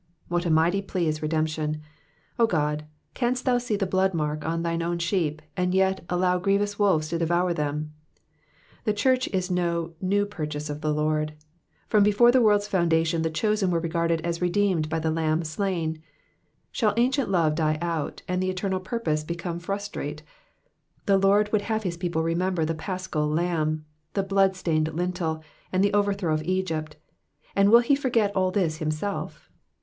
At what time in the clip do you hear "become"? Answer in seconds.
19.23-19.59